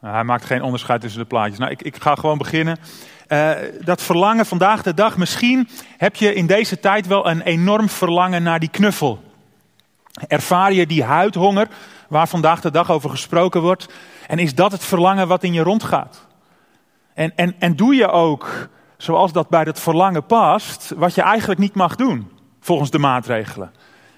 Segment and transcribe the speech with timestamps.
[0.00, 1.58] Nou, hij maakt geen onderscheid tussen de plaatjes.
[1.58, 2.78] Nou, ik, ik ga gewoon beginnen.
[3.28, 3.50] Uh,
[3.80, 8.42] dat verlangen vandaag de dag, misschien heb je in deze tijd wel een enorm verlangen
[8.42, 9.22] naar die knuffel.
[10.28, 11.68] Ervaar je die huidhonger
[12.08, 13.88] waar vandaag de dag over gesproken wordt?
[14.26, 16.26] En is dat het verlangen wat in je rondgaat?
[17.14, 21.60] En, en, en doe je ook, zoals dat bij dat verlangen past, wat je eigenlijk
[21.60, 23.72] niet mag doen, volgens de maatregelen?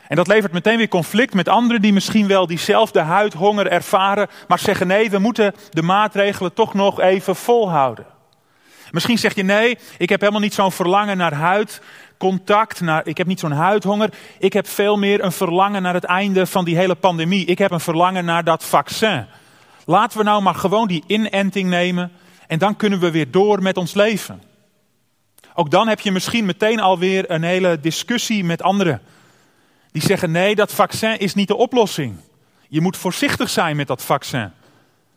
[0.08, 4.58] En dat levert meteen weer conflict met anderen die misschien wel diezelfde huidhonger ervaren, maar
[4.58, 8.06] zeggen nee, we moeten de maatregelen toch nog even volhouden.
[8.90, 13.26] Misschien zeg je nee, ik heb helemaal niet zo'n verlangen naar huidcontact, naar, ik heb
[13.26, 14.10] niet zo'n huidhonger.
[14.38, 17.44] Ik heb veel meer een verlangen naar het einde van die hele pandemie.
[17.44, 19.26] Ik heb een verlangen naar dat vaccin.
[19.84, 22.12] Laten we nou maar gewoon die inenting nemen
[22.46, 24.42] en dan kunnen we weer door met ons leven.
[25.54, 29.00] Ook dan heb je misschien meteen alweer een hele discussie met anderen.
[29.98, 32.16] Die zeggen nee, dat vaccin is niet de oplossing.
[32.68, 34.50] Je moet voorzichtig zijn met dat vaccin.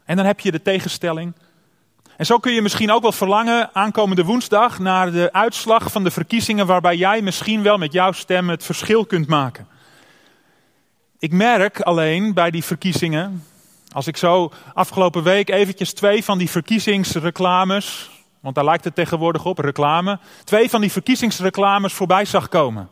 [0.05, 1.34] En dan heb je de tegenstelling.
[2.17, 6.11] En zo kun je misschien ook wel verlangen aankomende woensdag naar de uitslag van de
[6.11, 9.67] verkiezingen waarbij jij misschien wel met jouw stem het verschil kunt maken.
[11.20, 13.44] Ik merk alleen bij die verkiezingen,
[13.92, 19.45] als ik zo afgelopen week eventjes twee van die verkiezingsreclames, want daar lijkt het tegenwoordig
[19.45, 22.89] op, reclame, twee van die verkiezingsreclames voorbij zag komen.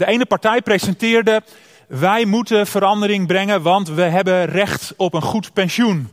[0.00, 1.42] De ene partij presenteerde,
[1.88, 6.08] wij moeten verandering brengen, want we hebben recht op een goed pensioen.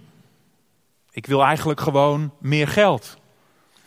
[1.11, 3.17] Ik wil eigenlijk gewoon meer geld.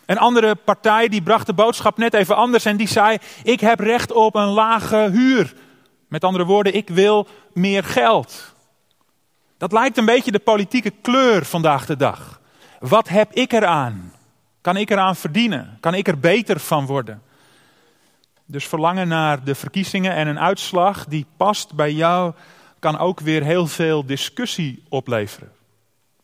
[0.07, 3.81] Een andere partij die bracht de boodschap net even anders en die zei, ik heb
[3.81, 5.55] recht op een lage huur.
[6.09, 8.55] Met andere woorden, ik wil meer geld.
[9.59, 12.41] Dat lijkt een beetje de politieke kleur vandaag de dag.
[12.79, 14.13] Wat heb ik eraan?
[14.61, 15.77] Kan ik eraan verdienen?
[15.81, 17.23] Kan ik er beter van worden?
[18.51, 22.33] Dus verlangen naar de verkiezingen en een uitslag die past bij jou,
[22.79, 25.51] kan ook weer heel veel discussie opleveren.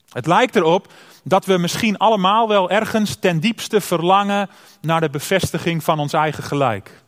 [0.08, 0.92] Het lijkt erop
[1.24, 6.42] dat we misschien allemaal wel ergens ten diepste verlangen naar de bevestiging van ons eigen
[6.42, 7.02] gelijk.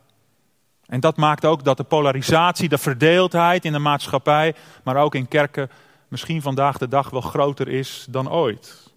[0.85, 5.27] En dat maakt ook dat de polarisatie, de verdeeldheid in de maatschappij, maar ook in
[5.27, 5.69] kerken,
[6.07, 8.88] misschien vandaag de dag wel groter is dan ooit.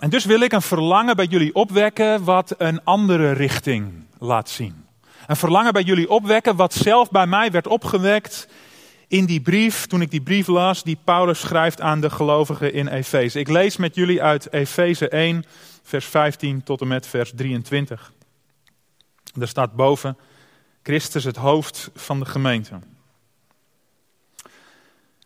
[0.00, 4.84] En dus wil ik een verlangen bij jullie opwekken wat een andere richting laat zien.
[5.26, 8.48] Een verlangen bij jullie opwekken wat zelf bij mij werd opgewekt
[9.08, 12.88] in die brief, toen ik die brief las, die Paulus schrijft aan de gelovigen in
[12.88, 13.38] Efeze.
[13.38, 15.44] Ik lees met jullie uit Efeze 1,
[15.82, 18.12] vers 15 tot en met vers 23.
[19.40, 20.18] Er staat boven,
[20.82, 22.78] Christus het hoofd van de gemeente.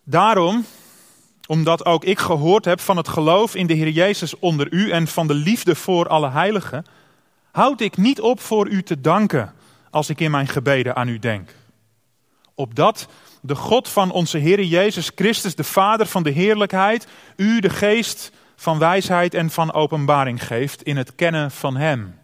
[0.04, 0.64] Daarom,
[1.46, 5.06] omdat ook ik gehoord heb van het geloof in de Heer Jezus onder u en
[5.06, 6.84] van de liefde voor alle heiligen,
[7.52, 9.52] houd ik niet op voor u te danken
[9.90, 11.54] als ik in mijn gebeden aan u denk.
[12.54, 13.08] Opdat
[13.40, 17.06] de God van onze Heer Jezus Christus, de Vader van de heerlijkheid,
[17.36, 22.18] u de geest van wijsheid en van openbaring geeft in het kennen van Hem.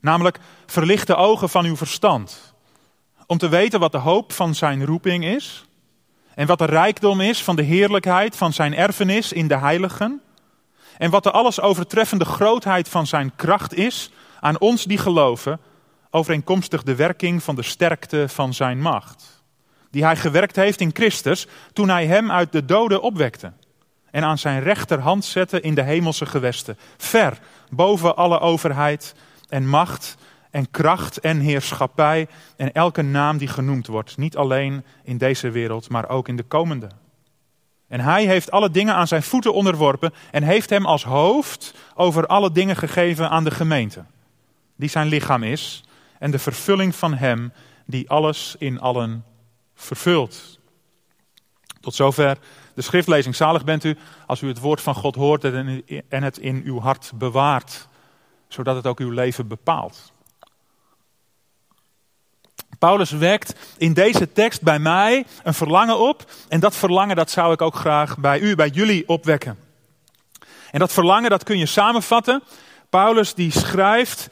[0.00, 2.54] Namelijk verlicht de ogen van uw verstand,
[3.26, 5.64] om te weten wat de hoop van Zijn roeping is
[6.34, 10.22] en wat de rijkdom is van de heerlijkheid van Zijn erfenis in de heiligen.
[10.98, 15.60] En wat de alles overtreffende grootheid van Zijn kracht is aan ons die geloven,
[16.10, 19.34] overeenkomstig de werking van de sterkte van Zijn macht
[19.94, 23.52] die hij gewerkt heeft in Christus toen hij hem uit de doden opwekte
[24.10, 27.38] en aan zijn rechterhand zette in de hemelse gewesten, ver
[27.70, 29.14] boven alle overheid
[29.48, 30.16] en macht
[30.54, 35.88] en kracht en heerschappij en elke naam die genoemd wordt, niet alleen in deze wereld,
[35.88, 36.88] maar ook in de komende.
[37.88, 42.26] En hij heeft alle dingen aan zijn voeten onderworpen en heeft hem als hoofd over
[42.26, 44.04] alle dingen gegeven aan de gemeente,
[44.76, 45.84] die zijn lichaam is
[46.18, 47.52] en de vervulling van hem
[47.86, 49.24] die alles in allen
[49.74, 50.58] vervuld.
[51.80, 52.38] Tot zover
[52.74, 53.36] de schriftlezing.
[53.36, 55.44] Zalig bent u als u het woord van God hoort
[56.08, 57.88] en het in uw hart bewaart,
[58.48, 60.13] zodat het ook uw leven bepaalt.
[62.78, 66.32] Paulus wekt in deze tekst bij mij een verlangen op.
[66.48, 69.58] En dat verlangen dat zou ik ook graag bij u, bij jullie opwekken.
[70.70, 72.42] En dat verlangen dat kun je samenvatten.
[72.90, 74.28] Paulus die schrijft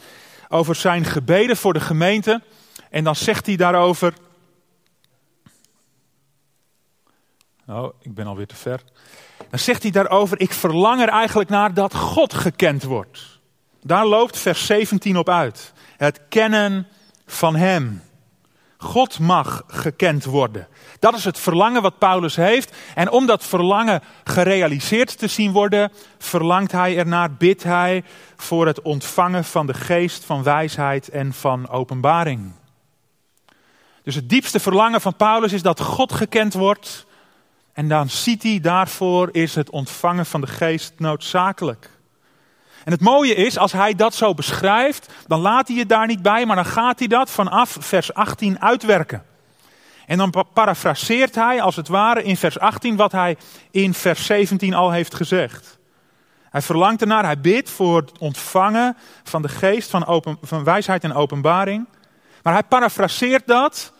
[0.48, 2.42] over zijn gebeden voor de gemeente.
[2.90, 4.12] En dan zegt hij daarover,
[7.66, 8.80] Oh, ik ben alweer te ver.
[9.50, 13.40] Dan zegt hij daarover: Ik verlang er eigenlijk naar dat God gekend wordt.
[13.82, 15.72] Daar loopt vers 17 op uit.
[15.96, 16.88] Het kennen
[17.26, 18.02] van Hem.
[18.82, 20.68] God mag gekend worden.
[20.98, 22.76] Dat is het verlangen wat Paulus heeft.
[22.94, 28.04] En om dat verlangen gerealiseerd te zien worden, verlangt hij ernaar, bidt hij
[28.36, 32.52] voor het ontvangen van de geest van wijsheid en van openbaring.
[34.02, 37.06] Dus het diepste verlangen van Paulus is dat God gekend wordt
[37.72, 41.90] En dan ziet hij, daarvoor is het ontvangen van de geest noodzakelijk.
[42.84, 46.22] En het mooie is, als hij dat zo beschrijft, dan laat hij het daar niet
[46.22, 49.24] bij, maar dan gaat hij dat vanaf vers 18 uitwerken.
[50.06, 53.36] En dan parafraseert hij als het ware in vers 18 wat hij
[53.70, 55.78] in vers 17 al heeft gezegd.
[56.50, 61.04] Hij verlangt ernaar, hij bidt voor het ontvangen van de geest van, open, van wijsheid
[61.04, 61.86] en openbaring.
[62.42, 63.92] Maar hij parafraseert dat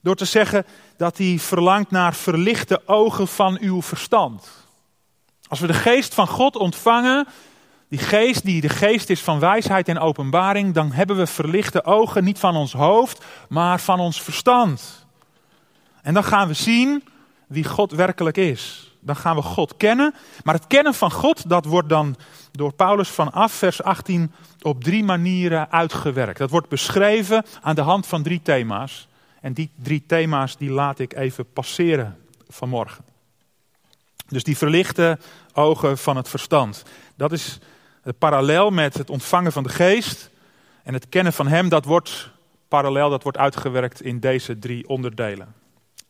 [0.00, 0.66] door te zeggen
[0.96, 4.48] dat hij verlangt naar verlichte ogen van uw verstand.
[5.48, 7.26] Als we de geest van God ontvangen,
[7.88, 12.24] die geest die de geest is van wijsheid en openbaring, dan hebben we verlichte ogen
[12.24, 15.06] niet van ons hoofd, maar van ons verstand.
[16.02, 17.04] En dan gaan we zien
[17.46, 18.92] wie God werkelijk is.
[19.00, 20.14] Dan gaan we God kennen.
[20.44, 22.16] Maar het kennen van God, dat wordt dan
[22.52, 24.32] door Paulus vanaf vers 18
[24.62, 26.38] op drie manieren uitgewerkt.
[26.38, 29.08] Dat wordt beschreven aan de hand van drie thema's.
[29.40, 32.16] En die drie thema's die laat ik even passeren
[32.48, 33.04] vanmorgen.
[34.28, 35.18] Dus die verlichte
[35.52, 36.82] ogen van het verstand.
[37.16, 37.58] Dat is
[38.18, 40.30] parallel met het ontvangen van de geest.
[40.82, 42.30] En het kennen van hem, dat wordt
[42.68, 45.54] parallel, dat wordt uitgewerkt in deze drie onderdelen.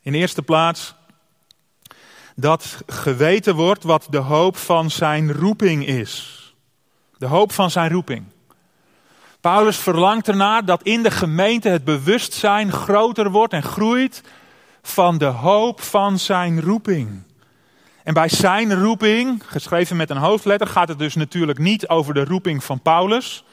[0.03, 0.95] In eerste plaats
[2.37, 6.37] dat geweten wordt wat de hoop van zijn roeping is.
[7.17, 8.25] De hoop van zijn roeping.
[9.41, 14.23] Paulus verlangt ernaar dat in de gemeente het bewustzijn groter wordt en groeit
[14.83, 17.23] van de hoop van zijn roeping.
[18.09, 22.25] En bij zijn roeping, geschreven met een hoofdletter, gaat het dus natuurlijk niet over de
[22.25, 23.45] roeping van Paulus.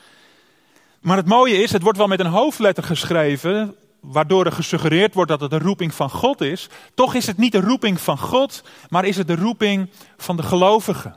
[0.99, 5.29] Maar het mooie is, het wordt wel met een hoofdletter geschreven, waardoor er gesuggereerd wordt
[5.29, 6.69] dat het een roeping van God is.
[6.93, 10.43] Toch is het niet de roeping van God, maar is het de roeping van de
[10.43, 11.15] gelovigen.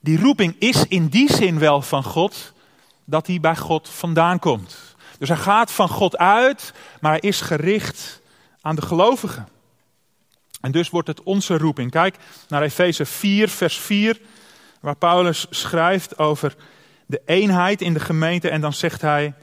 [0.00, 2.52] Die roeping is in die zin wel van God,
[3.04, 4.76] dat hij bij God vandaan komt.
[5.18, 8.20] Dus hij gaat van God uit, maar hij is gericht
[8.60, 9.48] aan de gelovigen.
[10.60, 11.90] En dus wordt het onze roeping.
[11.90, 12.16] Kijk
[12.48, 14.20] naar Efeze 4, vers 4,
[14.80, 16.56] waar Paulus schrijft over
[17.06, 18.50] de eenheid in de gemeente.
[18.50, 19.34] En dan zegt hij,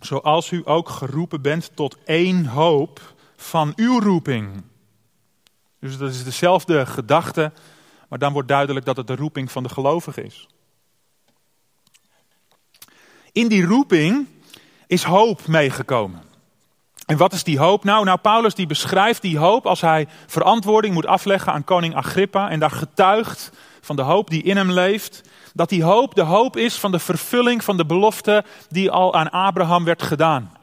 [0.00, 4.62] zoals u ook geroepen bent tot één hoop van uw roeping.
[5.78, 7.52] Dus dat is dezelfde gedachte,
[8.08, 10.48] maar dan wordt duidelijk dat het de roeping van de gelovige is.
[13.32, 14.26] In die roeping
[14.86, 16.31] is hoop meegekomen.
[17.12, 18.04] En wat is die hoop nou?
[18.04, 22.58] Nou, Paulus die beschrijft die hoop als hij verantwoording moet afleggen aan koning Agrippa en
[22.58, 23.50] daar getuigt
[23.80, 25.22] van de hoop die in hem leeft.
[25.54, 29.30] Dat die hoop de hoop is van de vervulling van de belofte die al aan
[29.30, 30.56] Abraham werd gedaan.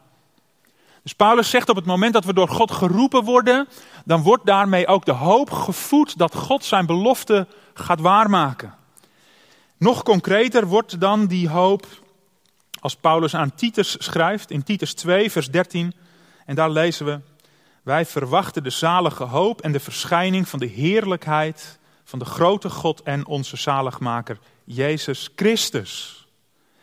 [1.03, 3.67] Dus Paulus zegt op het moment dat we door God geroepen worden,
[4.05, 8.73] dan wordt daarmee ook de hoop gevoed dat God zijn belofte gaat waarmaken.
[9.77, 11.85] Nog concreter wordt dan die hoop
[12.79, 15.93] als Paulus aan Titus schrijft in Titus 2, vers 13.
[16.49, 17.19] En daar lezen we:
[17.83, 23.01] Wij verwachten de zalige hoop en de verschijning van de heerlijkheid van de grote God
[23.01, 26.27] en onze zaligmaker, Jezus Christus.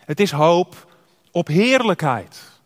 [0.05, 0.93] Het is hoop
[1.31, 2.61] op heerlijkheid.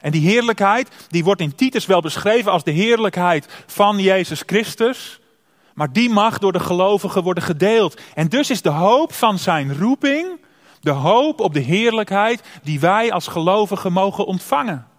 [0.00, 5.20] En die heerlijkheid, die wordt in Titus wel beschreven als de heerlijkheid van Jezus Christus.
[5.74, 8.00] Maar die mag door de gelovigen worden gedeeld.
[8.14, 10.40] En dus is de hoop van zijn roeping,
[10.80, 14.89] de hoop op de heerlijkheid die wij als gelovigen mogen ontvangen.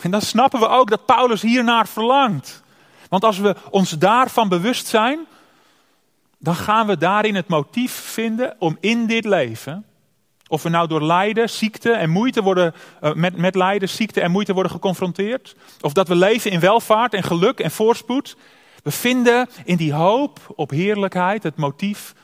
[0.00, 2.62] En dan snappen we ook dat Paulus hiernaar verlangt.
[3.08, 5.26] Want als we ons daarvan bewust zijn,
[6.38, 9.84] dan gaan we daarin het motief vinden om in dit leven,
[10.48, 14.30] of we nou door lijden, ziekte en moeite worden, eh, met, met lijden, ziekte en
[14.30, 18.36] moeite worden geconfronteerd, of dat we leven in welvaart en geluk en voorspoed,
[18.82, 22.14] we vinden in die hoop op heerlijkheid het motief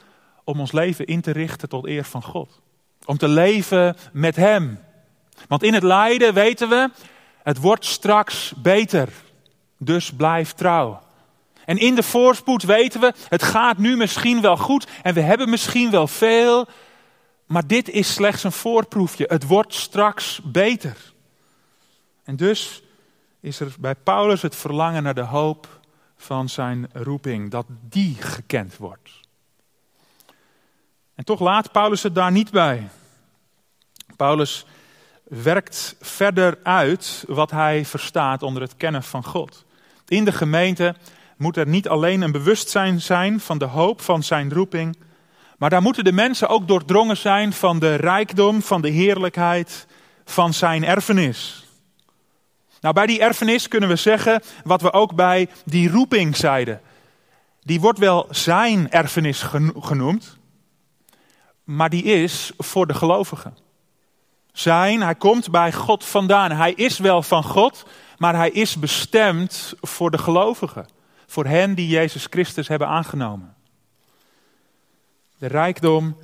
[0.45, 2.61] om ons leven in te richten tot eer van God.
[3.05, 4.79] Om te leven met Hem.
[5.49, 6.91] Want in het lijden weten we,
[7.47, 9.09] het wordt straks beter.
[9.79, 11.03] Dus blijf trouw.
[11.65, 15.51] En in de voorspoed weten we, het gaat nu misschien wel goed en we hebben
[15.51, 16.67] misschien wel veel,
[17.47, 19.25] maar dit is slechts een voorproefje.
[19.29, 20.97] Het wordt straks beter.
[22.25, 22.83] En dus
[23.41, 25.81] is er bij Paulus het verlangen naar de hoop
[26.17, 29.11] van zijn roeping, dat die gekend wordt.
[31.15, 32.89] En toch laat Paulus het daar niet bij.
[34.17, 34.67] Paulus
[35.29, 39.65] werkt verder uit wat hij verstaat onder het kennen van God.
[40.09, 40.95] In de gemeente
[41.37, 44.97] moet er niet alleen een bewustzijn zijn van de hoop van zijn roeping,
[45.59, 49.87] maar daar moeten de mensen ook doordrongen zijn van de rijkdom, van de heerlijkheid
[50.25, 51.67] van zijn erfenis.
[52.81, 56.81] Nou, bij die erfenis kunnen we zeggen wat we ook bij die roeping zeiden.
[57.61, 59.43] Die wordt wel zijn erfenis
[59.79, 60.39] genoemd,
[61.65, 63.66] maar die is voor de gelovigen.
[64.59, 66.51] Zijn, hij komt bij God vandaan.
[66.51, 67.87] Hij is wel van God,
[68.19, 70.87] maar hij is bestemd voor de gelovigen.
[71.27, 73.55] voor hen die Jezus Christus hebben aangenomen.
[75.39, 76.17] De rijkdom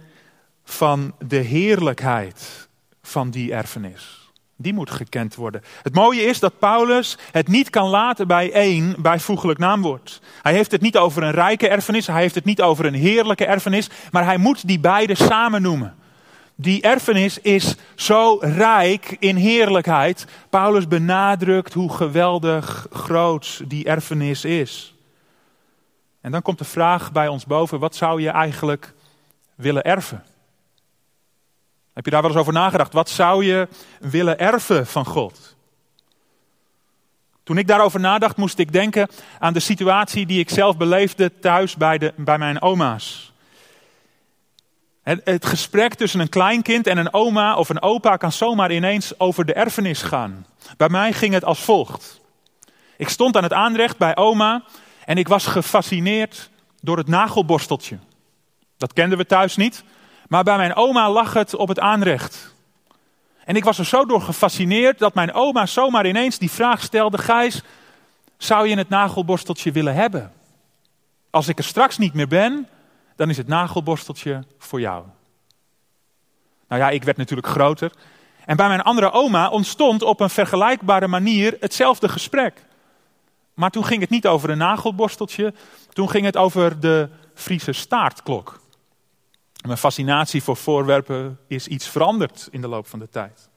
[0.64, 2.68] van de heerlijkheid
[3.02, 4.30] van die erfenis.
[4.56, 5.62] Die moet gekend worden.
[5.82, 10.20] Het mooie is dat Paulus het niet kan laten bij één bijvoeglijk naamwoord.
[10.42, 13.46] Hij heeft het niet over een rijke erfenis, hij heeft het niet over een heerlijke
[13.46, 15.96] erfenis, maar hij moet die beide samen noemen.
[16.54, 20.26] Die erfenis is zo rijk in heerlijkheid.
[20.50, 24.94] Paulus benadrukt hoe geweldig groot die erfenis is.
[26.20, 28.92] En dan komt de vraag bij ons boven: wat zou je eigenlijk
[29.54, 30.24] willen erven?
[31.92, 32.92] Heb je daar wel eens over nagedacht?
[32.92, 33.68] Wat zou je
[34.00, 35.56] willen erven van God?
[37.42, 41.76] Toen ik daarover nadacht, moest ik denken aan de situatie die ik zelf beleefde thuis
[41.76, 43.31] bij, de, bij mijn oma's.
[45.02, 49.44] Het, gesprek tussen een kleinkind en een oma of een opa kan zomaar ineens over
[49.44, 50.46] de erfenis gaan.
[50.76, 52.20] Bij mij ging het als volgt.
[52.96, 54.62] Ik stond aan het aanrecht bij oma
[55.04, 57.98] en ik was gefascineerd door het nagelborsteltje.
[58.76, 59.84] Dat kenden we thuis niet.
[60.28, 62.54] Maar bij mijn oma lag het op het aanrecht.
[63.44, 67.18] En ik was er zo door gefascineerd dat mijn oma zomaar ineens die vraag stelde:
[67.18, 67.62] Gijs,
[68.36, 70.32] zou je het nagelborsteltje willen hebben?
[71.30, 72.68] Als ik er straks niet meer ben,
[73.22, 75.04] dan is het nagelborsteltje voor jou.
[76.68, 77.92] Nou ja, ik werd natuurlijk groter.
[78.44, 82.64] En bij mijn andere oma ontstond op een vergelijkbare manier hetzelfde gesprek.
[83.54, 85.54] Maar toen ging het niet over een nagelborsteltje,
[85.92, 88.60] toen ging het over de Friese staartklok.
[89.66, 93.48] Mijn fascinatie voor voorwerpen is iets veranderd in de loop van de tijd.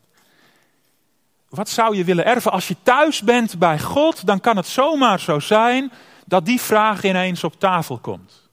[1.49, 4.25] Wat zou je willen erven als je thuis bent bij God?
[4.25, 5.91] Dan kan het zomaar zo zijn
[6.25, 8.44] dat die vraag ineens op tafel komt.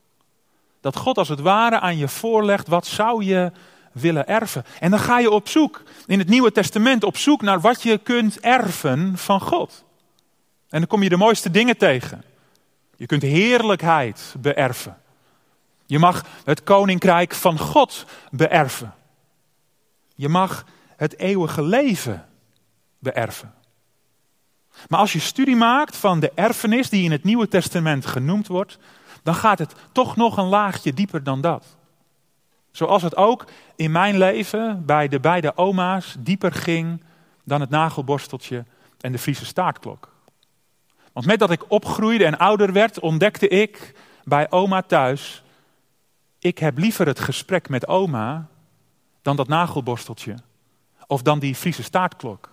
[0.83, 3.53] Dat God als het ware aan je voorlegt, wat zou je
[3.93, 4.65] willen erven?
[4.81, 7.99] En dan ga je op zoek, in het Nieuwe Testament, op zoek naar wat je
[7.99, 9.85] kunt erven van God.
[10.69, 12.25] En dan kom je de mooiste dingen tegen.
[12.97, 14.97] Je kunt heerlijkheid beërven.
[15.87, 18.95] Je mag het koninkrijk van God beërven.
[20.15, 20.65] Je mag
[20.97, 22.27] het eeuwige leven
[22.99, 23.55] beërven.
[24.89, 28.79] Maar als je studie maakt van de erfenis die in het Nieuwe Testament genoemd wordt,
[29.23, 31.77] dan gaat het toch nog een laagje dieper dan dat.
[32.71, 33.45] Zoals het ook
[33.77, 37.03] in mijn leven bij de beide oma's dieper ging
[37.45, 38.65] dan het nagelborsteltje
[39.01, 40.13] en de Friese staartklok.
[41.13, 45.43] Want met dat ik opgroeide en ouder werd, ontdekte ik bij oma thuis
[46.43, 48.49] ik heb liever het gesprek met oma
[49.23, 50.35] dan dat nagelborsteltje
[51.07, 52.51] of dan die Friese staartklok.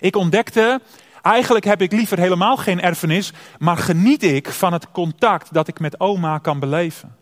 [0.00, 0.80] Ik ontdekte,
[1.22, 5.80] eigenlijk heb ik liever helemaal geen erfenis, maar geniet ik van het contact dat ik
[5.80, 7.16] met oma kan beleven.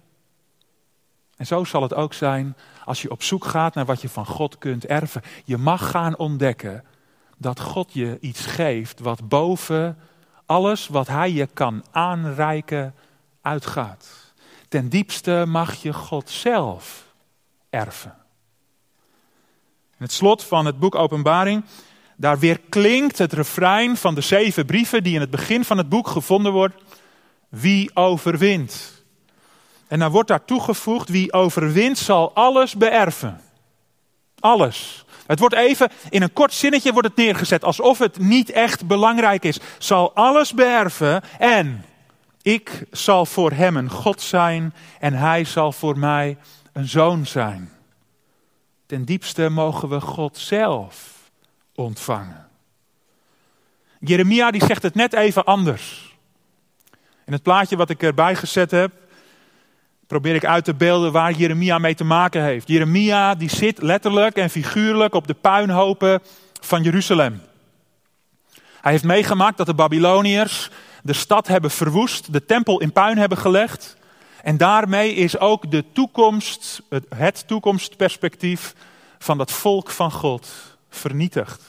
[1.37, 4.27] En zo zal het ook zijn als je op zoek gaat naar wat je van
[4.27, 5.23] God kunt erven.
[5.45, 6.85] Je mag gaan ontdekken
[7.37, 9.99] dat God je iets geeft wat boven
[10.47, 12.95] alles wat Hij je kan aanreiken
[13.43, 14.09] uitgaat.
[14.69, 17.05] Ten diepste mag je God zelf
[17.71, 18.17] erven.
[19.97, 21.65] Het slot van het boek Openbaring,
[22.21, 25.89] daar weer klinkt het refrein van de zeven brieven die in het begin van het
[25.89, 26.75] boek gevonden wordt.
[27.49, 29.03] Wie overwint?
[29.89, 33.41] En dan wordt daar toegevoegd, wie overwint zal alles beërven.
[34.41, 35.05] Alles.
[35.27, 39.45] Het wordt even, in een kort zinnetje wordt het neergezet, alsof het niet echt belangrijk
[39.45, 39.59] is.
[39.79, 41.85] Zal alles beërven en
[42.43, 46.37] ik zal voor hem een God zijn en hij zal voor mij
[46.73, 47.73] een zoon zijn.
[48.87, 51.18] Ten diepste mogen we God zelf
[51.79, 52.47] ontvangen.
[54.01, 56.17] Jeremia die zegt het net even anders.
[57.27, 58.93] In het plaatje wat ik erbij gezet heb,
[60.07, 62.69] probeer ik uit te beelden waar Jeremia mee te maken heeft.
[62.69, 66.23] Jeremia die zit letterlijk en figuurlijk op de puinhopen
[66.61, 67.43] van Jeruzalem.
[68.81, 70.71] Hij heeft meegemaakt dat de Babyloniërs
[71.03, 73.97] de stad hebben verwoest, de tempel in puin hebben gelegd.
[74.43, 76.83] En daarmee is ook de toekomst,
[77.15, 78.75] het toekomstperspectief
[79.19, 81.63] van dat volk van God vernietigd.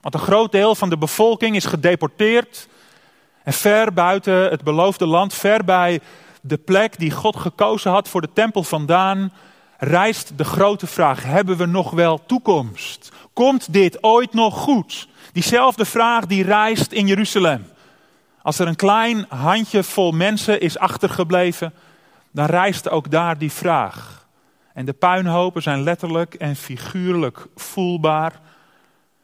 [0.00, 2.68] Want een groot deel van de bevolking is gedeporteerd
[3.44, 6.00] en ver buiten het beloofde land, ver bij
[6.40, 9.32] de plek die God gekozen had voor de tempel vandaan,
[9.78, 13.12] rijst de grote vraag: hebben we nog wel toekomst?
[13.32, 15.08] Komt dit ooit nog goed?
[15.32, 17.66] Diezelfde vraag die rijst in Jeruzalem.
[18.42, 21.74] Als er een klein handjevol mensen is achtergebleven,
[22.30, 24.21] dan rijst ook daar die vraag.
[24.74, 28.40] En de puinhopen zijn letterlijk en figuurlijk voelbaar.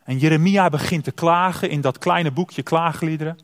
[0.05, 3.39] En Jeremia begint te klagen in dat kleine boekje klaagliederen.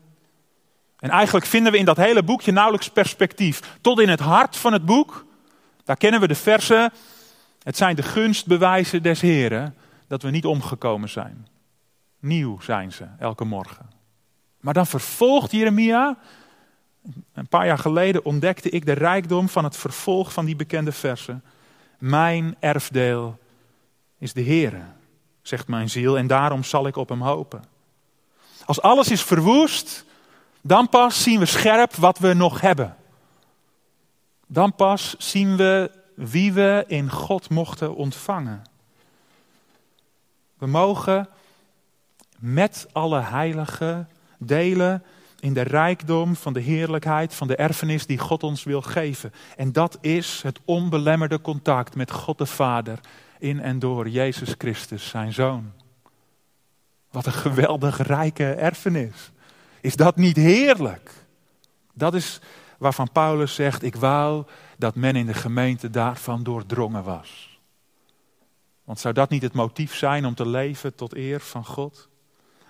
[0.99, 3.77] En eigenlijk vinden we in dat hele boekje nauwelijks perspectief.
[3.81, 5.25] Tot in het hart van het boek,
[5.83, 6.93] daar kennen we de versen.
[7.63, 9.75] Het zijn de gunstbewijzen des Heren
[10.07, 11.47] dat we niet omgekomen zijn.
[12.19, 13.89] Nieuw zijn ze elke morgen.
[14.59, 16.17] Maar dan vervolgt Jeremia
[17.33, 21.43] Een paar jaar geleden ontdekte ik de rijkdom van het vervolg van die bekende versen.
[21.97, 23.39] Mijn erfdeel
[24.17, 24.81] is de Heere,
[25.41, 27.63] zegt mijn ziel, en daarom zal ik op hem hopen.
[28.65, 30.05] Als alles is verwoest,
[30.61, 32.95] dan pas zien we scherp wat we nog hebben.
[34.47, 38.63] Dan pas zien we wie we in God mochten ontvangen.
[40.57, 41.29] We mogen
[42.37, 45.03] met alle heiligen delen
[45.39, 49.33] in de rijkdom van de heerlijkheid van de erfenis die God ons wil geven.
[49.55, 52.99] En dat is het onbelemmerde contact met God de Vader
[53.39, 55.71] in en door Jezus Christus, zijn Zoon.
[57.11, 59.31] Wat een geweldig rijke erfenis.
[59.81, 61.11] Is dat niet heerlijk?
[61.93, 62.39] Dat is
[62.77, 64.45] waarvan Paulus zegt, ik wou
[64.77, 67.59] dat men in de gemeente daarvan doordrongen was.
[68.83, 72.09] Want zou dat niet het motief zijn om te leven tot eer van God?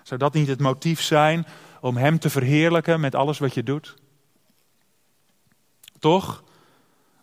[0.03, 1.45] Zou dat niet het motief zijn
[1.85, 3.95] om Hem te verheerlijken met alles wat je doet?
[5.99, 6.43] Toch?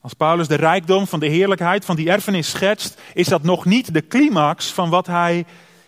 [0.01, 3.95] Als Paulus de rijkdom van de heerlijkheid van die erfenis schetst, is dat nog niet
[3.95, 5.47] de climax van wat hij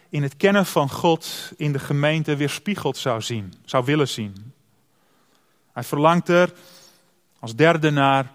[0.08, 4.52] in het kennen van God in de gemeente weerspiegeld zou zien, zou willen zien.
[5.72, 6.52] Hij verlangt er
[7.38, 8.32] als derde naar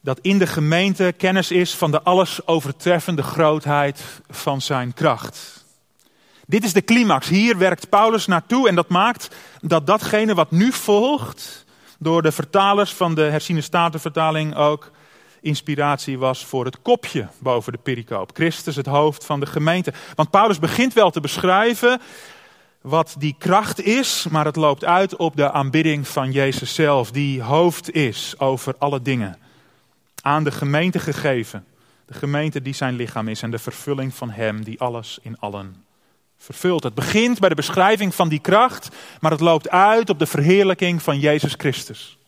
[0.00, 5.65] dat in de gemeente kennis is van de alles overtreffende grootheid van zijn kracht.
[6.48, 7.28] Dit is de climax.
[7.28, 11.64] Hier werkt Paulus naartoe en dat maakt dat datgene wat nu volgt
[11.98, 14.90] door de vertalers van de herziene statenvertaling ook
[15.40, 18.30] inspiratie was voor het kopje boven de pericoop.
[18.34, 19.92] Christus, het hoofd van de gemeente.
[20.14, 22.00] Want Paulus begint wel te beschrijven
[22.80, 27.42] wat die kracht is, maar het loopt uit op de aanbidding van Jezus zelf, die
[27.42, 29.38] hoofd is over alle dingen.
[30.22, 31.64] Aan de gemeente gegeven.
[32.06, 35.85] De gemeente die zijn lichaam is en de vervulling van Hem die alles in allen
[36.46, 36.82] vervult.
[36.82, 38.88] Het begint bij de beschrijving van die kracht,
[39.20, 42.18] maar het loopt uit op de verheerlijking van Jezus Christus.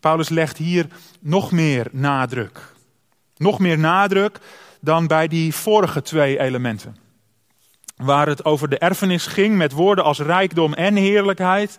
[0.00, 0.86] Paulus legt hier
[1.20, 2.72] nog meer nadruk.
[3.36, 4.38] Nog meer nadruk
[4.80, 6.96] dan bij die vorige twee elementen.
[7.96, 11.78] Waar het over de erfenis ging met woorden als rijkdom en heerlijkheid,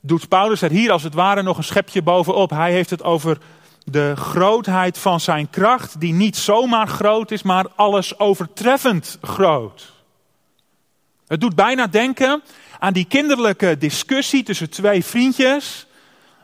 [0.00, 2.50] doet Paulus er hier als het ware nog een schepje bovenop.
[2.50, 3.38] Hij heeft het over
[3.84, 9.92] de grootheid van zijn kracht, die niet zomaar groot is, maar alles overtreffend groot.
[11.26, 12.42] Het doet bijna denken
[12.78, 15.86] aan die kinderlijke discussie tussen twee vriendjes,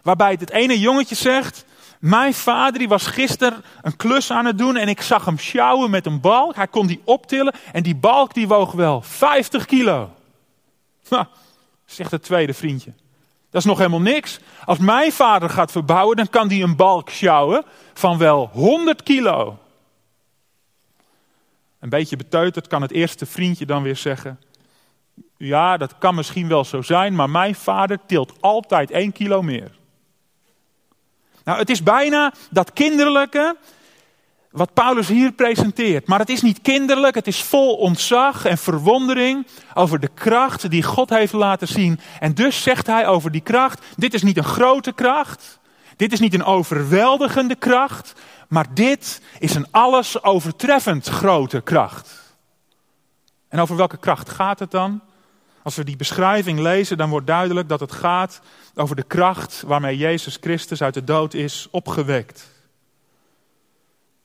[0.02, 1.64] waarbij het ene jongetje zegt,
[1.98, 5.90] mijn vader die was gisteren een klus aan het doen en ik zag hem sjouwen
[5.90, 6.54] met een balk.
[6.54, 10.10] Hij kon die optillen en die balk die woog wel 50 kilo.
[11.84, 12.92] Zegt het tweede vriendje.
[13.50, 14.38] Dat is nog helemaal niks.
[14.64, 19.58] Als mijn vader gaat verbouwen, dan kan die een balk sjouwen van wel 100 kilo.
[21.80, 24.40] Een beetje beteuterd kan het eerste vriendje dan weer zeggen:
[25.36, 29.76] Ja, dat kan misschien wel zo zijn, maar mijn vader tilt altijd 1 kilo meer.
[31.44, 33.56] Nou, het is bijna dat kinderlijke
[34.50, 36.06] wat Paulus hier presenteert.
[36.06, 40.82] Maar het is niet kinderlijk, het is vol ontzag en verwondering over de kracht die
[40.82, 42.00] God heeft laten zien.
[42.20, 45.58] En dus zegt hij over die kracht, dit is niet een grote kracht,
[45.96, 48.12] dit is niet een overweldigende kracht,
[48.48, 52.26] maar dit is een alles overtreffend grote kracht.
[53.48, 55.00] En over welke kracht gaat het dan?
[55.62, 58.40] Als we die beschrijving lezen, dan wordt duidelijk dat het gaat
[58.74, 62.57] over de kracht waarmee Jezus Christus uit de dood is opgewekt.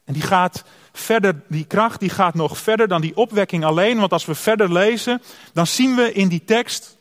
[0.06, 0.64] En die gaat
[0.94, 4.00] verder, die kracht die gaat nog verder dan die opwekking alleen.
[4.00, 5.22] Want als we verder lezen,
[5.54, 6.98] dan zien we in die tekst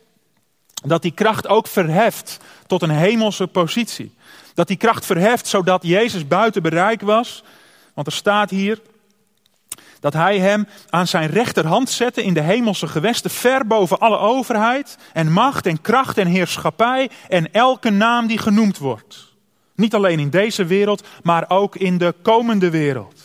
[0.84, 4.14] dat die kracht ook verheft tot een hemelse positie.
[4.54, 7.44] Dat die kracht verheft zodat Jezus buiten bereik was.
[7.94, 8.80] Want er staat hier
[10.00, 14.98] dat hij hem aan zijn rechterhand zette in de hemelse gewesten, ver boven alle overheid
[15.12, 19.32] en macht en kracht en heerschappij en elke naam die genoemd wordt.
[19.83, 23.23] Niet alleen in deze wereld, maar ook in de komende wereld.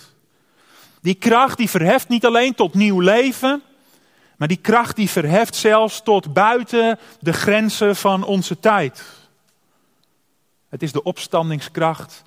[1.01, 3.61] Die kracht die verheft niet alleen tot nieuw leven,
[4.37, 9.03] maar die kracht die verheft zelfs tot buiten de grenzen van onze tijd.
[10.69, 12.23] Het is de opstandingskracht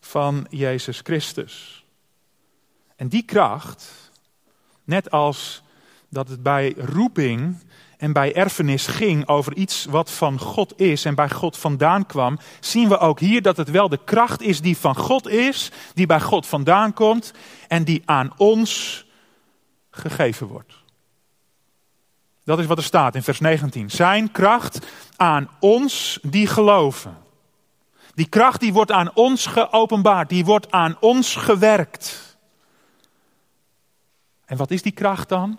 [0.00, 1.84] van Jezus Christus.
[2.96, 4.10] En die kracht,
[4.84, 5.62] net als
[6.08, 7.56] dat het bij roeping
[8.02, 12.38] en bij erfenis ging over iets wat van God is en bij God vandaan kwam,
[12.60, 16.06] zien we ook hier dat het wel de kracht is die van God is, die
[16.06, 17.32] bij God vandaan komt
[17.68, 19.04] en die aan ons
[19.90, 20.74] gegeven wordt.
[22.44, 23.90] Dat is wat er staat in vers 19.
[23.90, 24.86] Zijn kracht
[25.16, 27.16] aan ons die geloven.
[28.14, 32.36] Die kracht die wordt aan ons geopenbaard, die wordt aan ons gewerkt.
[34.44, 35.58] En wat is die kracht dan?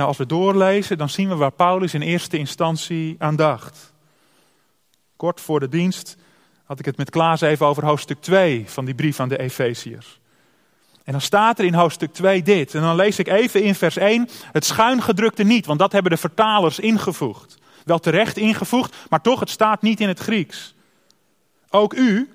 [0.00, 3.92] Nou, als we doorlezen, dan zien we waar Paulus in eerste instantie aan dacht.
[5.16, 6.16] Kort voor de dienst
[6.64, 10.20] had ik het met Klaas even over hoofdstuk 2 van die brief aan de Efeziërs.
[11.04, 12.74] En dan staat er in hoofdstuk 2 dit.
[12.74, 16.18] En dan lees ik even in vers 1 het schuingedrukte niet, want dat hebben de
[16.18, 17.58] vertalers ingevoegd.
[17.84, 20.74] Wel terecht ingevoegd, maar toch, het staat niet in het Grieks.
[21.70, 22.30] Ook u,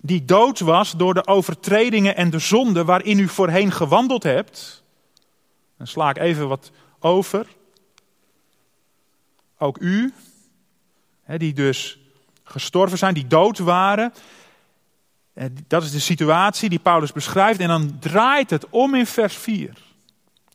[0.00, 4.86] die dood was door de overtredingen en de zonden waarin u voorheen gewandeld hebt.
[5.78, 7.46] Dan sla ik even wat over.
[9.58, 10.12] Ook u,
[11.36, 11.98] die dus
[12.44, 14.12] gestorven zijn, die dood waren.
[15.66, 17.60] Dat is de situatie die Paulus beschrijft.
[17.60, 19.72] En dan draait het om in vers 4.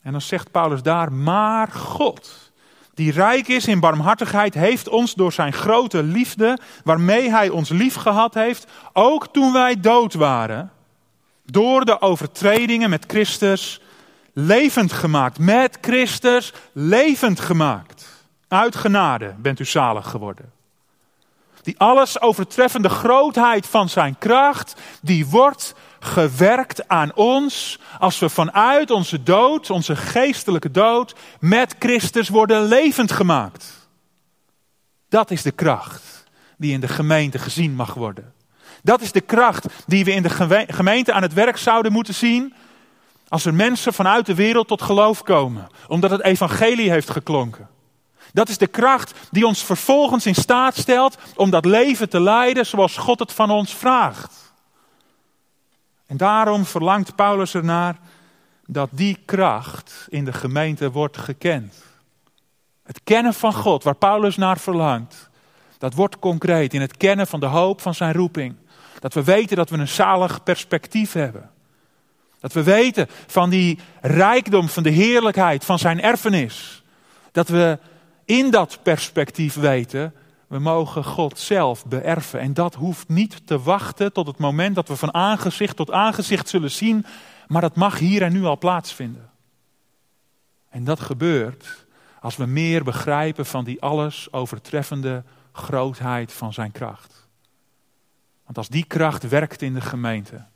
[0.02, 2.52] En dan zegt Paulus daar, maar God,
[2.94, 7.96] die rijk is in barmhartigheid, heeft ons door zijn grote liefde, waarmee hij ons lief
[7.96, 10.72] gehad heeft, ook toen wij dood waren,
[11.46, 13.82] door de overtredingen met Christus
[14.34, 15.40] levend gemaakt.
[15.40, 18.06] Met Christus levend gemaakt.
[18.48, 20.52] Uit genade bent u zalig geworden.
[21.62, 28.92] Die alles overtreffende grootheid van zijn kracht, die wordt gewerkt aan ons als we vanuit
[28.92, 33.88] onze dood, onze geestelijke dood, met Christus worden levend gemaakt.
[35.10, 36.24] Dat is de kracht
[36.58, 38.34] die in de gemeente gezien mag worden.
[38.82, 42.54] Dat is de kracht die we in de gemeente aan het werk zouden moeten zien.
[43.34, 47.70] Als er mensen vanuit de wereld tot geloof komen, omdat het evangelie heeft geklonken.
[48.34, 52.66] Dat is de kracht die ons vervolgens in staat stelt om dat leven te leiden
[52.66, 54.54] zoals God het van ons vraagt.
[56.08, 58.00] En daarom verlangt Paulus ernaar
[58.66, 61.84] dat die kracht in de gemeente wordt gekend.
[62.84, 65.30] Het kennen van God, waar Paulus naar verlangt,
[65.78, 68.56] dat wordt concreet in het kennen van de hoop van zijn roeping.
[69.00, 71.53] Dat we weten dat we een zalig perspectief hebben.
[72.44, 76.84] Dat we weten van die rijkdom, van de heerlijkheid, van zijn erfenis.
[77.32, 77.80] Dat we
[78.26, 80.14] in dat perspectief weten,
[80.48, 82.40] we mogen God zelf beërven.
[82.40, 86.50] En dat hoeft niet te wachten tot het moment dat we van aangezicht tot aangezicht
[86.50, 87.06] zullen zien,
[87.48, 89.30] maar dat mag hier en nu al plaatsvinden.
[90.70, 91.86] En dat gebeurt
[92.22, 97.28] als we meer begrijpen van die alles overtreffende grootheid van zijn kracht.
[98.46, 100.52] Want als die kracht werkt in de gemeente,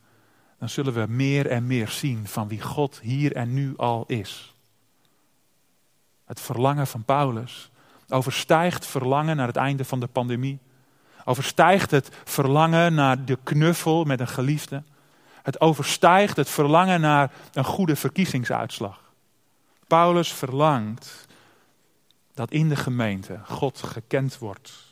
[0.60, 4.54] dan zullen we meer en meer zien van wie God hier en nu al is.
[6.26, 7.70] Het verlangen van Paulus
[8.10, 10.60] overstijgt verlangen naar het einde van de pandemie.
[11.26, 14.84] Overstijgt het verlangen naar de knuffel met een geliefde.
[15.44, 19.02] Het overstijgt het verlangen naar een goede verkiezingsuitslag.
[19.88, 21.28] Paulus verlangt
[22.34, 24.86] dat in de gemeente God gekend wordt.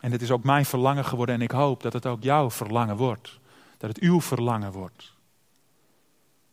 [0.00, 2.96] En het is ook mijn verlangen geworden en ik hoop dat het ook jouw verlangen
[2.96, 3.39] wordt.
[3.80, 5.12] Dat het uw verlangen wordt.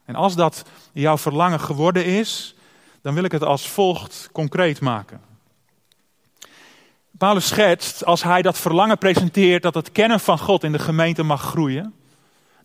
[0.06, 0.64] En als dat
[0.94, 2.56] jouw verlangen geworden is,
[3.02, 5.22] dan wil ik het als volgt concreet maken.
[7.18, 11.24] Paulus schetst, als hij dat verlangen presenteert, dat het kennen van God in de gemeente
[11.24, 11.94] mag groeien,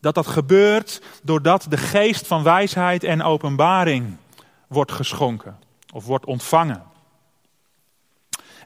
[0.00, 4.16] dat dat gebeurt doordat de geest van wijsheid en openbaring
[4.68, 5.58] wordt geschonken
[5.92, 6.82] of wordt ontvangen.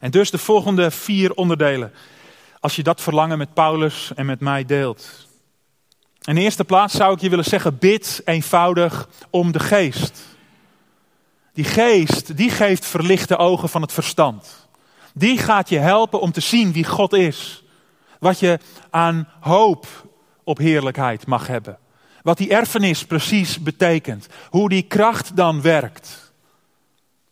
[0.01, 1.93] En dus de volgende vier onderdelen,
[2.61, 5.26] als je dat verlangen met Paulus en met mij deelt.
[6.27, 10.23] In eerste plaats zou ik je willen zeggen, bid eenvoudig om de geest.
[11.53, 14.69] Die geest, die geeft verlichte ogen van het verstand.
[15.15, 17.65] Die gaat je helpen om te zien wie God is.
[18.19, 18.59] Wat je
[18.91, 19.87] aan hoop
[20.45, 21.79] op heerlijkheid mag hebben.
[22.23, 24.27] Wat die erfenis precies betekent.
[24.51, 26.33] Hoe die kracht dan werkt.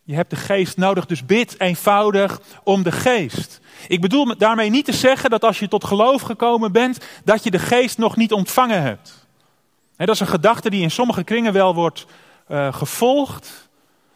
[0.02, 3.60] Je hebt de geest nodig, dus bid eenvoudig om de geest.
[3.88, 7.50] Ik bedoel daarmee niet te zeggen dat als je tot geloof gekomen bent, dat je
[7.50, 9.26] de geest nog niet ontvangen hebt.
[9.96, 12.06] dat is een gedachte die in sommige kringen wel wordt
[12.48, 13.68] uh, gevolgd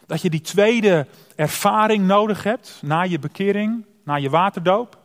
[0.05, 4.97] dat je die tweede ervaring nodig hebt na je bekering, na je waterdoop.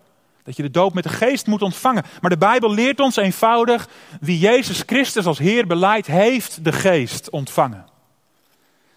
[0.43, 2.05] Dat je de doop met de geest moet ontvangen.
[2.21, 3.89] Maar de Bijbel leert ons eenvoudig,
[4.21, 7.85] wie Jezus Christus als Heer beleidt, heeft de geest ontvangen.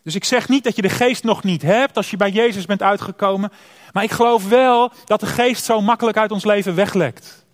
[0.07, 2.65] Dus ik zeg niet dat je de geest nog niet hebt als je bij Jezus
[2.65, 3.51] bent uitgekomen.
[3.91, 7.45] Maar ik geloof wel dat de geest zo makkelijk uit ons leven weglekt.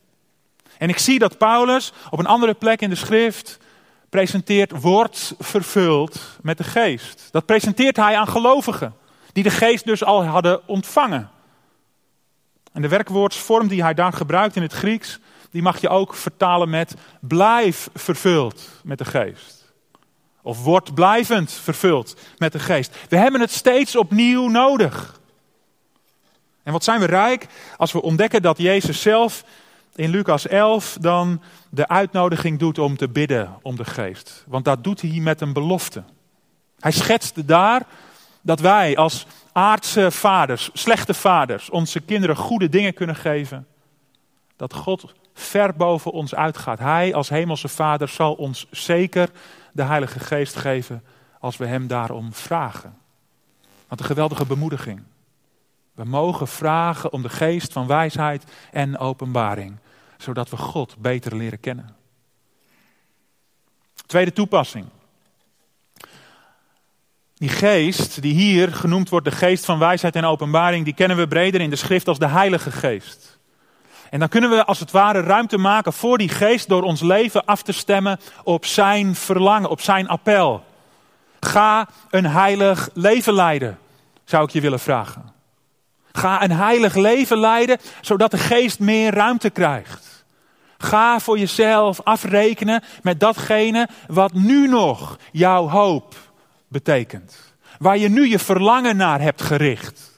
[0.77, 3.59] En ik zie dat Paulus op een andere plek in de schrift
[4.09, 7.27] presenteert, wordt vervuld met de geest.
[7.31, 8.95] Dat presenteert hij aan gelovigen,
[9.31, 11.29] die de geest dus al hadden ontvangen.
[12.73, 15.19] En de werkwoordsvorm die hij daar gebruikt in het Grieks,
[15.51, 19.62] die mag je ook vertalen met blijf vervuld met de geest.
[20.45, 22.95] Of wordt blijvend vervuld met de geest.
[23.09, 25.19] We hebben het steeds opnieuw nodig.
[26.63, 29.43] En wat zijn we rijk als we ontdekken dat Jezus zelf
[29.95, 34.43] in Lucas 11 dan de uitnodiging doet om te bidden om de geest.
[34.47, 36.03] Want dat doet hij met een belofte.
[36.79, 37.85] Hij schetste daar
[38.41, 43.67] dat wij als aardse vaders, slechte vaders, onze kinderen goede dingen kunnen geven.
[44.55, 46.79] Dat God ver boven ons uitgaat.
[46.79, 49.29] Hij als hemelse vader zal ons zeker
[49.73, 51.03] de Heilige Geest geven
[51.39, 52.97] als we Hem daarom vragen.
[53.87, 55.03] Wat een geweldige bemoediging.
[55.93, 59.77] We mogen vragen om de geest van wijsheid en openbaring,
[60.17, 61.95] zodat we God beter leren kennen.
[64.05, 64.85] Tweede toepassing.
[67.33, 71.27] Die geest, die hier genoemd wordt de geest van wijsheid en openbaring, die kennen we
[71.27, 73.32] breder in de schrift als de Heilige Geest.
[74.13, 77.45] En dan kunnen we als het ware ruimte maken voor die geest door ons leven
[77.45, 80.63] af te stemmen op zijn verlangen, op zijn appel.
[81.39, 83.79] Ga een heilig leven leiden,
[84.23, 85.31] zou ik je willen vragen.
[86.11, 90.25] Ga een heilig leven leiden, zodat de geest meer ruimte krijgt.
[90.77, 96.15] Ga voor jezelf afrekenen met datgene wat nu nog jouw hoop
[96.67, 97.53] betekent.
[97.79, 100.12] Waar je nu je verlangen naar hebt gericht.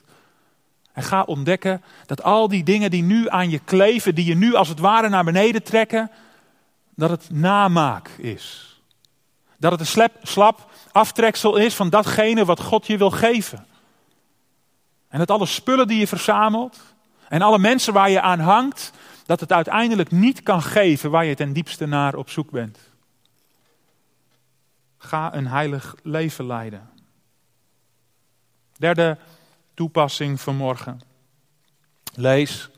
[0.96, 4.54] En ga ontdekken dat al die dingen die nu aan je kleven, die je nu
[4.54, 6.10] als het ware naar beneden trekken,
[6.94, 8.76] dat het namaak is.
[9.58, 13.66] Dat het een slap, slap aftreksel is van datgene wat God je wil geven.
[15.08, 16.78] En dat alle spullen die je verzamelt
[17.28, 18.92] en alle mensen waar je aan hangt,
[19.26, 22.78] dat het uiteindelijk niet kan geven waar je ten diepste naar op zoek bent.
[24.98, 26.90] Ga een heilig leven leiden.
[28.78, 29.18] Derde
[29.76, 31.00] toepassing vanmorgen.
[32.14, 32.70] Lees,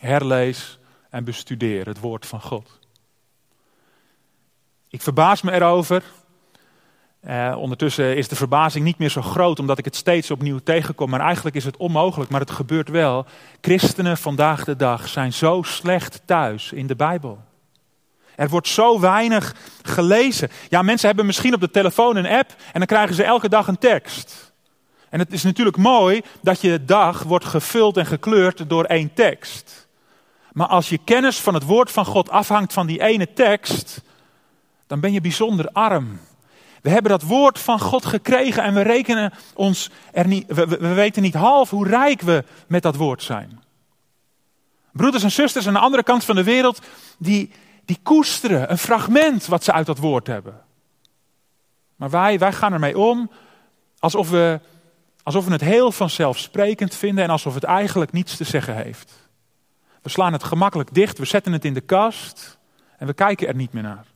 [0.00, 0.78] herlees
[1.10, 2.78] en bestudeer het woord van God.
[4.88, 6.02] Ik verbaas me erover.
[7.20, 11.10] Eh, ondertussen is de verbazing niet meer zo groot omdat ik het steeds opnieuw tegenkom.
[11.10, 13.26] Maar eigenlijk is het onmogelijk, maar het gebeurt wel.
[13.60, 17.38] Christenen vandaag de dag zijn zo slecht thuis in de Bijbel.
[18.36, 20.50] Er wordt zo weinig gelezen.
[20.68, 23.66] Ja, mensen hebben misschien op de telefoon een app en dan krijgen ze elke dag
[23.66, 24.43] een tekst.
[25.14, 29.86] En het is natuurlijk mooi dat je dag wordt gevuld en gekleurd door één tekst.
[30.52, 34.00] Maar als je kennis van het woord van God afhangt van die ene tekst,
[34.86, 36.20] dan ben je bijzonder arm.
[36.82, 40.92] We hebben dat woord van God gekregen en we rekenen ons er niet, we, we
[40.92, 43.62] weten niet half hoe rijk we met dat woord zijn.
[44.92, 46.80] Broeders en zusters aan de andere kant van de wereld,
[47.18, 47.52] die,
[47.84, 50.60] die koesteren een fragment wat ze uit dat woord hebben.
[51.96, 53.30] Maar wij, wij gaan ermee om
[53.98, 54.60] alsof we,
[55.24, 59.12] alsof we het heel vanzelfsprekend vinden en alsof het eigenlijk niets te zeggen heeft.
[60.02, 62.58] We slaan het gemakkelijk dicht, we zetten het in de kast
[62.98, 64.06] en we kijken er niet meer naar.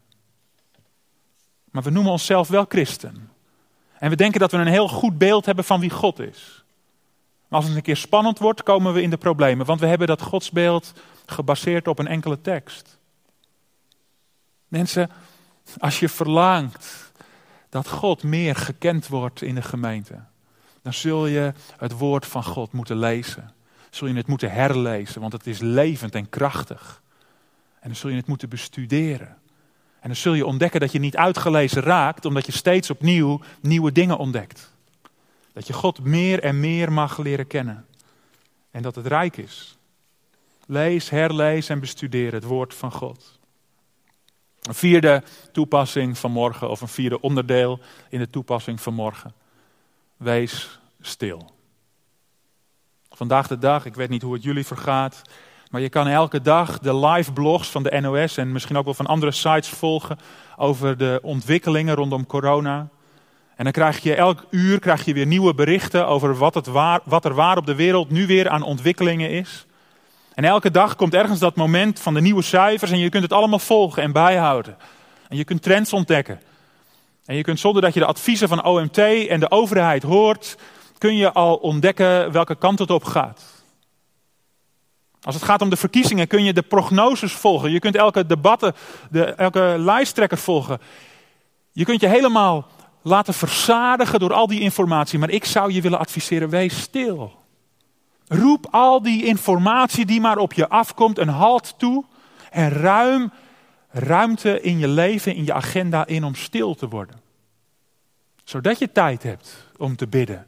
[1.71, 3.31] Maar we noemen onszelf wel christen.
[3.99, 6.65] En we denken dat we een heel goed beeld hebben van wie God is.
[7.49, 9.67] Maar als het een keer spannend wordt, komen we in de problemen.
[9.67, 10.93] Want we hebben dat godsbeeld
[11.27, 12.99] gebaseerd op een enkele tekst.
[14.69, 15.11] Mensen,
[15.79, 17.13] als je verlangt
[17.69, 20.25] dat God meer gekend wordt in de gemeente,
[20.89, 23.53] dan zul je het woord van God moeten lezen.
[23.91, 27.03] Zul je het moeten herlezen, want het is levend en krachtig.
[27.81, 29.37] En dan zul je het moeten bestuderen.
[30.01, 33.93] En dan zul je ontdekken dat je niet uitgelezen raakt, omdat je steeds opnieuw nieuwe
[33.93, 34.73] dingen ontdekt.
[35.53, 37.87] Dat je God meer en meer mag leren kennen.
[38.71, 39.79] En dat het rijk is.
[40.67, 43.39] Lees, herlees en bestudeer het woord van God.
[44.63, 45.23] Een vierde
[45.53, 49.33] toepassing van morgen, of een vierde onderdeel in de toepassing van morgen.
[50.17, 51.51] Wees stil.
[53.11, 55.23] Vandaag de dag, ik weet niet hoe het jullie vergaat,
[55.71, 58.95] maar je kan elke dag de live blogs van de NOS en misschien ook wel
[58.95, 60.19] van andere sites volgen
[60.57, 62.89] over de ontwikkelingen rondom corona.
[63.57, 67.01] En dan krijg je elk uur krijg je weer nieuwe berichten over wat, het waar,
[67.05, 69.67] wat er waar op de wereld nu weer aan ontwikkelingen is.
[70.35, 73.33] En elke dag komt ergens dat moment van de nieuwe cijfers en je kunt het
[73.33, 74.77] allemaal volgen en bijhouden.
[75.29, 76.41] En je kunt trends ontdekken.
[77.25, 80.57] En je kunt zonder dat je de adviezen van OMT en de overheid hoort,
[80.99, 83.43] kun je al ontdekken welke kant het op gaat.
[85.23, 87.71] Als het gaat om de verkiezingen kun je de prognoses volgen.
[87.71, 88.75] Je kunt elke debatten,
[89.11, 90.81] de, elke lijsttrekker volgen.
[91.73, 92.67] Je kunt je helemaal
[93.03, 95.19] laten verzadigen door al die informatie.
[95.19, 97.33] Maar ik zou je willen adviseren, wees stil.
[98.27, 102.05] Roep al die informatie die maar op je afkomt een halt toe.
[102.51, 103.33] En ruim
[103.91, 107.21] ruimte in je leven, in je agenda in om stil te worden.
[108.45, 110.47] Zodat je tijd hebt om te bidden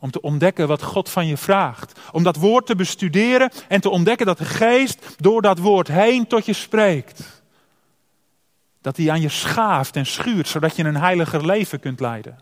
[0.00, 2.00] om te ontdekken wat God van je vraagt.
[2.12, 6.26] Om dat woord te bestuderen en te ontdekken dat de geest door dat woord heen
[6.26, 7.42] tot je spreekt.
[8.80, 12.38] Dat hij aan je schaaft en schuurt, zodat je een heiliger leven kunt leiden.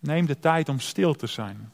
[0.00, 1.72] Neem de tijd om stil te zijn.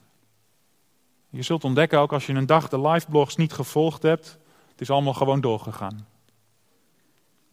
[1.29, 4.37] Je zult ontdekken ook als je een dag de liveblogs niet gevolgd hebt,
[4.71, 6.14] het is allemaal gewoon doorgegaan.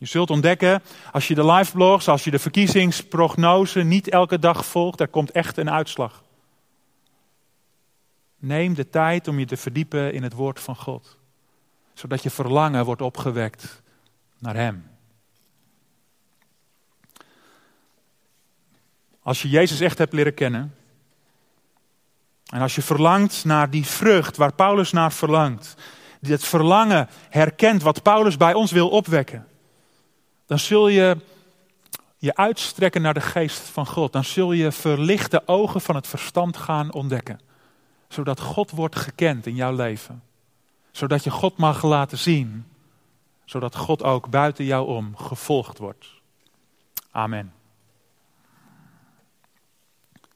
[0.02, 4.66] Je zult ontdekken, als je de live blogs, als je de verkiezingsprognose niet elke dag
[4.66, 6.22] volgt, er komt echt een uitslag.
[8.36, 11.18] Neem de tijd om je te verdiepen in het woord van God,
[11.94, 13.82] zodat je verlangen wordt opgewekt
[14.38, 14.86] naar Hem.
[19.22, 20.74] Als je Jezus echt hebt leren kennen,
[22.46, 25.74] en als je verlangt naar die vrucht waar Paulus naar verlangt,
[26.20, 29.46] het verlangen herkent wat Paulus bij ons wil opwekken,
[30.52, 31.16] dan zul je
[32.18, 34.12] je uitstrekken naar de geest van God.
[34.12, 37.40] Dan zul je verlichte ogen van het verstand gaan ontdekken.
[38.08, 40.22] Zodat God wordt gekend in jouw leven.
[40.90, 42.66] Zodat je God mag laten zien.
[43.44, 46.06] Zodat God ook buiten jou om gevolgd wordt.
[47.10, 47.52] Amen.